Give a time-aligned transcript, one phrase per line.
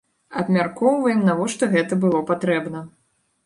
[0.43, 2.87] Абмяркоўваем, навошта гэта было патрэбна.